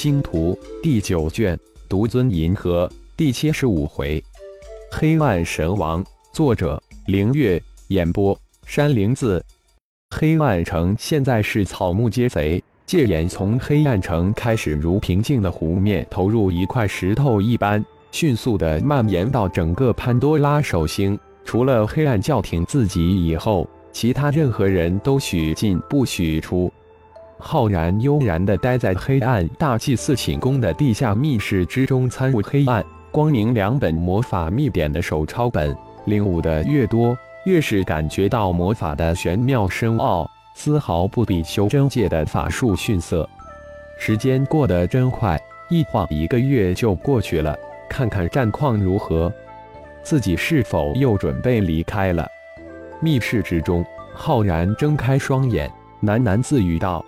[0.00, 4.22] 星图第九卷，独尊银河第七十五回，
[4.92, 6.04] 黑暗神王。
[6.32, 7.60] 作者：凌月。
[7.88, 9.44] 演播：山灵子。
[10.14, 21.18] 黑暗城现在是草木皆贼，戒严从黑暗城开始，如平静的湖面投入一块石头一般，迅速的蔓延到整个潘多拉守星。
[21.44, 26.72] 除了黑暗教廷自己以后，其他任何人都许进不许出。
[27.38, 35.74] 浩然悠然地待在黑暗大祭司寝宫的地下密室之中，参悟黑暗光明两本魔法秘典的手抄本，
[36.06, 43.28] 领悟的越多，越是感觉到魔法的玄妙深奥，丝毫不比修真界的法术逊色。
[43.98, 47.56] 时间过得真快，一晃一个月就过去了。
[47.88, 49.32] 看看战况如何，
[50.02, 52.28] 自己是否又准备离开了？
[53.00, 55.70] 密室之中，浩然睁开双眼，
[56.02, 57.04] 喃喃自语道。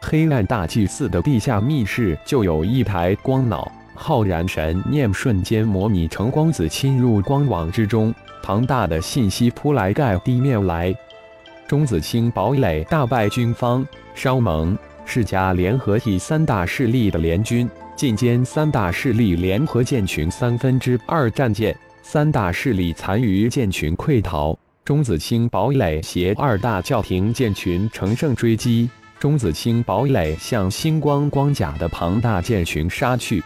[0.00, 10.94] 黑暗大祭司的地下密室就有一台光脑，浩然神念瞬间模拟成光子侵入光网之中，庞大的信息扑来盖地面来。
[11.66, 28.88] 钟子清堡垒大败军方，商盟世家联合体三大势力的联军，进歼三大势力联合舰群三分之二战舰，三大势力残余舰群溃逃，钟子清堡垒携二大教廷舰群乘胜追击。
[29.18, 33.42] 钟子清堡垒向星光光甲的庞大舰群杀去。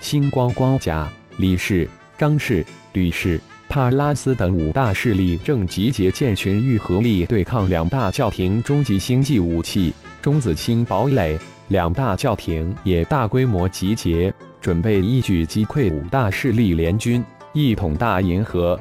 [0.00, 9.94] 星光光甲、李氏、张氏、吕氏、帕拉斯等五大势力正集结舰群，欲合力对抗两大教廷终极星际武器。
[10.20, 18.78] 钟子清堡垒两大教廷也大规模集结，准备一举击溃五大势力联军，一统大银河。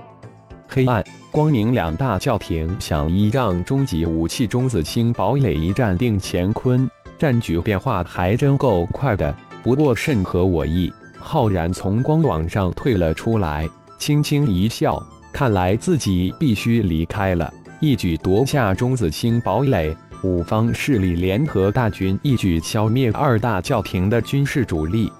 [0.67, 1.03] 黑暗。
[1.31, 9.35] 光明两大教廷想依仗终极武器钟子星堡垒一战定乾坤，战局变化还真够快的。
[9.63, 10.91] 不过甚合我意。
[11.19, 15.01] 浩然从光网上退了出来，轻轻一笑，
[15.33, 19.95] 看来自己必须离开了，一举夺下钟子星堡垒。
[20.23, 25.11] 五方势力联合大军，一举消灭二大教廷的军事主力，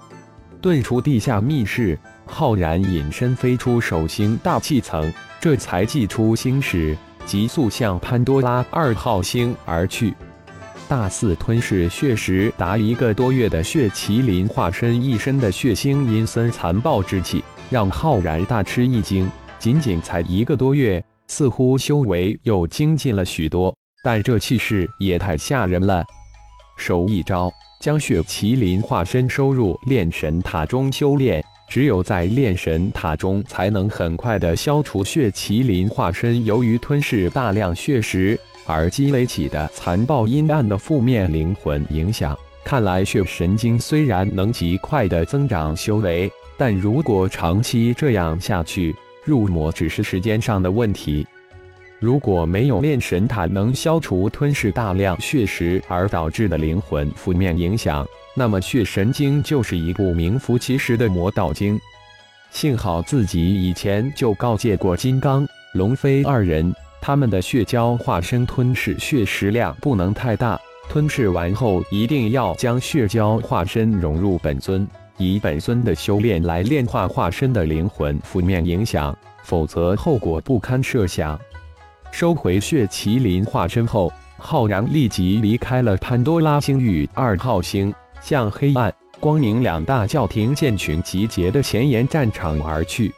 [0.66, 1.96] 遁出地下密室。
[2.24, 5.12] 浩然隐身飞出手星大气层。
[5.40, 10.12] 这才祭出星矢，急速向潘多拉二号星而去。
[10.88, 19.30] 大肆吞噬血石达一个多月的血麒麟化身一身的血腥阴森残暴之气，让浩然大吃一惊。
[19.60, 23.72] 仅仅才一个多月，似乎修为又精进了许多，
[24.02, 26.04] 但这气势也太吓人了。
[26.76, 27.52] 手一招，
[27.86, 31.40] 将血麒麟化身收入炼神塔中修炼。
[31.68, 38.36] 只有在炼神塔中，才能很快的消除血麒麟化身由于吞噬大量血石
[38.66, 42.36] 而积累起的残暴阴暗的负面灵魂影响。
[42.64, 48.92] 看来血神经虽然能极快的增长修为，但如果长期这样下去，
[49.22, 51.24] 入魔只是时间上的问题。
[51.98, 61.80] 如果没有炼神塔能消除吞噬大量血石而导致的灵魂负面影响，那么血神经就是一部名副其实的魔道经。
[62.50, 66.70] 幸好自己以前就告诫过金刚、龙飞二人，
[67.00, 74.86] 他们的血蛟化身吞噬血石量不能太大，吞噬完后一定要将血蛟化身融入本尊，
[75.16, 81.38] 以本尊的修炼来炼化化身的灵魂负面影响，否则后果不堪设想。
[82.18, 88.90] 收回血麒麟化身后，浩然立即离开了潘多拉星域二号星，向黑暗、
[89.20, 93.12] 光明两大教廷舰群集结的前沿战场而去。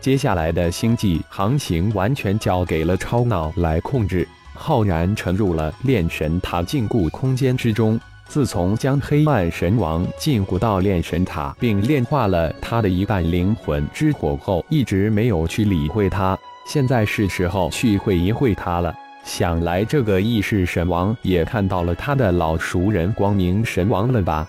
[0.00, 4.26] 接下来的星际航行完全交给了超脑来控制。
[4.54, 8.00] 浩然沉入了炼神塔禁锢空间之中。
[8.26, 16.38] 自从将黑暗神王禁锢到炼神塔，并炼化了他的一半灵魂之火后，一直没有去理会他。
[16.64, 18.94] 现在是时候去会一会他了。
[19.24, 24.48] 想来这个异世神王也看到了他的老熟人光明神王了吧？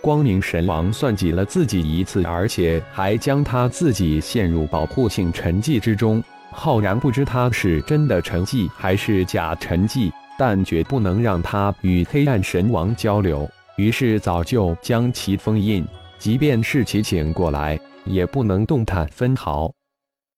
[0.00, 6.22] 光明神王算计了自己一次，而且还将他自己陷入保护性沉寂之中。
[6.52, 13.50] 浩然不知他是真的沉寂还是假沉寂，但绝不能让他与黑暗神王交流。
[13.76, 15.84] 于是早就将其封印，
[16.18, 19.70] 即便是其醒过来，也不能动弹分毫。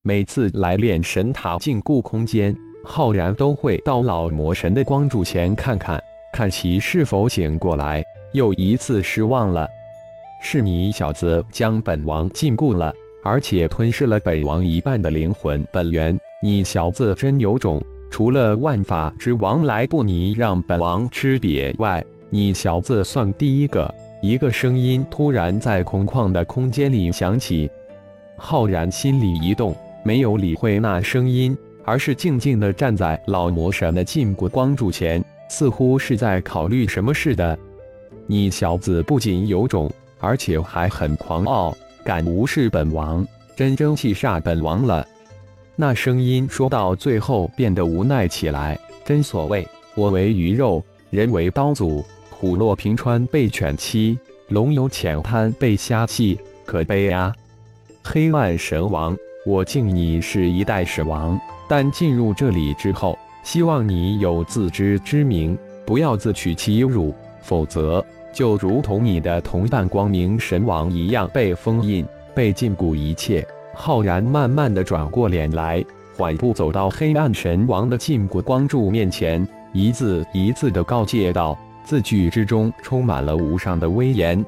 [0.08, 6.02] 每次来炼神塔禁锢空间，浩然都会到老魔神的光柱前看看，
[6.32, 8.02] 看其是否醒过来。
[8.32, 9.69] 又一次失望了，
[10.40, 12.90] 是你小子将本王禁锢了，
[13.22, 16.19] 而且吞噬了本王一半的灵魂本源。
[16.43, 17.78] 你小子真有种！
[18.11, 23.94] 除了万法之王来不尼让本王吃瘪外，你小子算第一个。
[24.22, 27.70] 一个声音突然在空旷的空间里响起。
[28.38, 29.76] 浩然心里一动，
[30.08, 37.58] 没有理会那声音，而是静静地站在老魔神的禁锢光柱前，似乎是在考虑什么似的。
[38.26, 43.22] 你小子不仅有种，而且还很狂傲，敢无视本王，
[43.55, 45.06] 真争气煞本王了。
[45.76, 48.81] 那声音说到最后变得无奈起来。
[49.04, 54.19] 真所谓，我为鱼肉，人为刀俎，虎落平川被犬欺，
[54.49, 57.31] 龙游浅滩被虾戏，可悲啊！
[58.02, 59.14] 黑暗神王，
[59.48, 65.56] 我敬你是一代始王，但进入这里之后，希望你有自知之明，
[65.86, 72.04] 不要自取其辱，否则就如同你的同伴光明神王一样被封印、
[72.34, 73.42] 被禁锢一切。
[73.74, 75.82] 浩然慢慢的转过脸来，
[76.14, 84.44] 缓步走到黑暗神王的禁锢光柱面前，一字一字的告诫道，字句之中充满了无上的威严。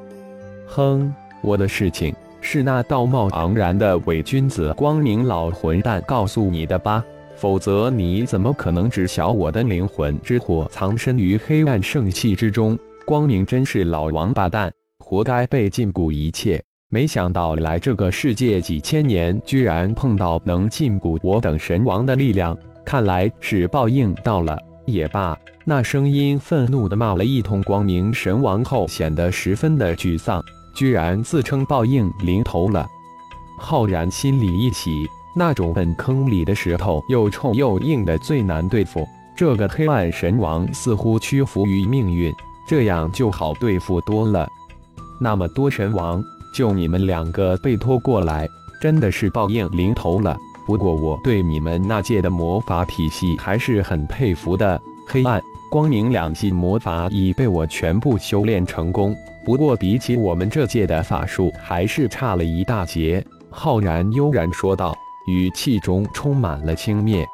[0.66, 1.10] 哼，
[1.40, 2.14] 我的事情。
[2.40, 7.04] 是那道貌昂然的伪君子光明老混蛋告诉你的吧？
[7.36, 12.78] 否则你怎么可能知晓我的灵魂之火藏身于黑暗圣器之中？
[13.06, 16.62] 光明真是老王八蛋，活该被禁锢一切。
[16.90, 25.38] 没想到来这个世界几千年，居然碰到能禁锢我等神王的力量，看来是报应到了也罢。
[25.64, 30.44] 那声音愤怒地骂了一通光明神王后，显得十分的沮丧。
[30.74, 32.88] 居然自称报应临头了，
[33.58, 39.06] 浩然心里一喜，那种粪坑里的石头又臭又硬的最难对付。
[39.36, 42.34] 这个黑暗神王似乎屈服于命运，
[42.66, 44.48] 这样就好对付多了。
[45.20, 46.22] 那么多神王，
[46.54, 48.48] 就你们两个被拖过来，
[48.80, 50.36] 真的是报应临头了。
[50.66, 59.16] 不过我对你们那届的魔法体系还是很佩服的，黑暗、光明两系魔法已被我全部修炼成功。
[59.44, 63.24] 不过，比起我们这届的法术，还是差了一大截。
[63.48, 64.96] 浩然悠然说道，
[65.26, 67.24] 语气中充满了轻蔑。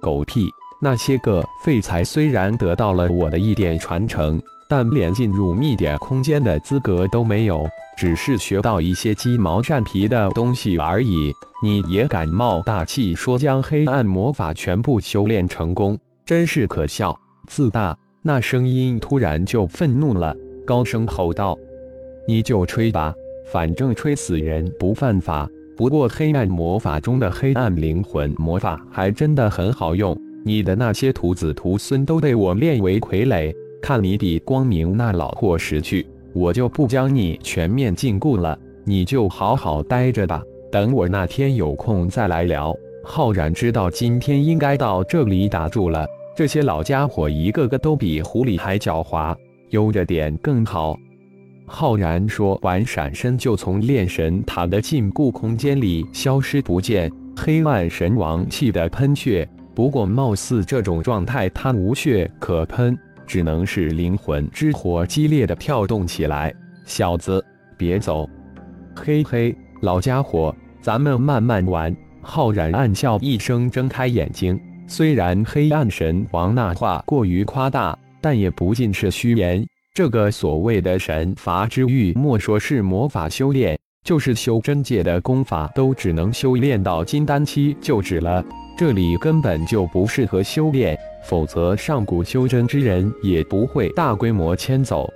[0.00, 0.48] 狗屁！
[0.80, 11.32] 那些个废材虽然得到了我的一点传承，但连进入秘典空间的资格都没有，只是学到一些鸡毛蒜皮的东西而已。
[11.62, 17.96] 你也敢冒大气说将黑暗魔法全部修炼成功，真是可笑，自大！
[18.20, 20.36] 那声音突然就愤怒了。
[20.64, 21.58] 高声吼道
[22.26, 23.14] ：“你就吹吧，
[23.46, 25.48] 反正吹死人不犯法。
[25.76, 33.54] 不过黑暗魔法中的黑暗灵魂魔法还真的很好用，你的那些徒子徒孙都被我练为傀儡。
[33.82, 40.42] 看你比光明那老货识趣，我就不将你全面禁锢了，你就好好待着吧。
[40.72, 42.74] 等我那天有空再来聊。”
[43.06, 49.36] 浩然知道今天应该到这里打住了，这些老家伙一个个都比狐狸还狡猾。
[49.74, 50.96] 悠着点更好。
[51.66, 57.10] 浩然说完，闪身就从炼神塔的禁锢空间里消失不见。
[57.36, 66.54] 黑暗神王气得喷血，不过貌似这种状态他无血可喷，只能是灵魂之火激烈的跳动起来。
[66.84, 67.44] 小子，
[67.76, 68.28] 别走！
[68.94, 71.94] 嘿嘿，老家伙，咱们慢慢玩。
[72.22, 74.58] 浩然暗笑一声，睁开眼睛。
[74.86, 77.98] 虽然黑暗神王那话过于夸大。
[78.24, 79.62] 但也不尽是虚言。
[79.92, 88.42] 这个所谓的神罚之域，莫说是魔法修炼，就是修真界的功法，都只能修炼到金丹期就止了。
[88.78, 95.06] 这里根本就不适合修炼，否则上古修真之人也不会大规模迁走。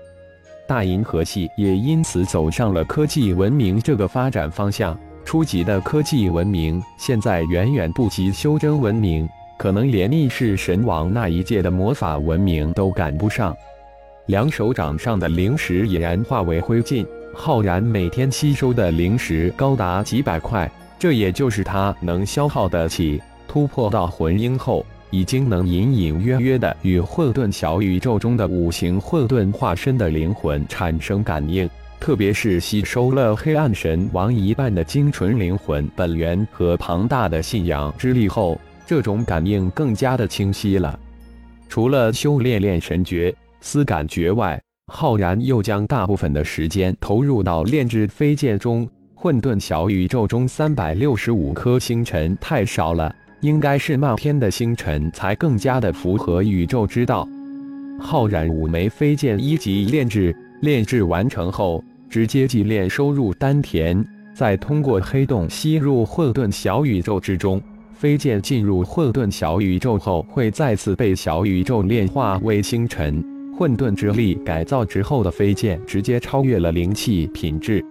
[0.68, 4.94] 大银河系也因此走上了科技文明这个发展方向。
[5.24, 9.26] 初级的科技文明现在远远不及修真文明。
[9.58, 13.54] 可能连逆世神王那一届的魔法文明都赶不上。
[14.26, 17.04] 两手掌上的灵石已然化为灰烬。
[17.34, 23.20] 浩然每天吸收的灵石高达几百块，这也就是他能消耗得起。
[23.46, 31.68] 突破到魂婴后，已经能隐隐约约的与混沌小宇宙中的五行混沌化身的灵魂产生感应。
[32.00, 38.58] 特别是吸收了黑暗神王一半的精纯灵魂本源和庞大的信仰之力后。
[38.88, 40.99] 这种感应更加的清晰了。
[41.68, 44.59] 除了修炼炼神诀、思感诀外，
[44.90, 48.88] 浩然又将大部分的时间投入到炼制飞剑中。
[49.14, 57.28] 混沌小宇宙中三百六十五颗星辰太少了，应该是漫天的星辰才更加的符合宇宙之道。
[58.00, 64.02] 浩然五枚飞剑一级炼制，炼制完成后，直接祭炼收入丹田，
[64.33, 67.61] 再通过黑洞吸入混沌小宇宙之中。
[67.98, 73.24] 飞剑进入混沌小宇宙后，会再次被小宇宙炼化为星辰。
[73.58, 77.84] 混沌之力改造之后的飞剑直接超越了灵气品质。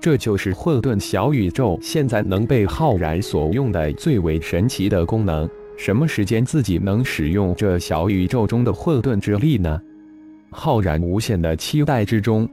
[0.00, 5.48] 这就是混沌小宇宙现在能被浩然所用的最为神奇的功能。
[5.76, 9.80] 什么时间自己能使用这小宇宙中的混沌之力呢？
[10.50, 12.48] 浩然无限的期待之中。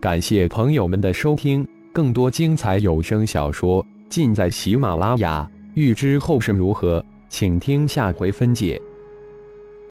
[0.00, 5.48] 感谢朋友们的收听，更多精彩有声小说尽在喜马拉雅。
[5.76, 8.80] 欲知后事如何，请听下回分解。